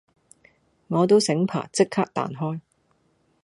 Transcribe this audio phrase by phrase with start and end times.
[0.87, 2.59] 我都醒爬即刻彈開